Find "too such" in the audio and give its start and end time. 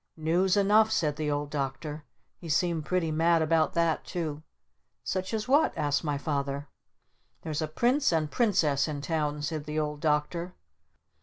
4.03-5.31